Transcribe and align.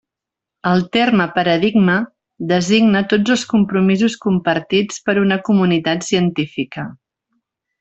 El 0.69 0.79
terme 0.95 1.27
'paradigma' 1.35 1.97
designa 2.53 3.03
tots 3.13 3.35
els 3.35 3.45
compromisos 3.53 4.17
compartits 4.25 4.99
per 5.11 5.17
una 5.27 5.39
comunitat 5.51 6.11
científica. 6.11 6.89